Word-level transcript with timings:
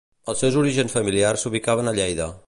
Els 0.31 0.39
seus 0.43 0.55
orígens 0.61 0.95
familiars 0.95 1.45
s'ubicaven 1.45 1.93
a 1.93 1.97
Lleida. 2.01 2.33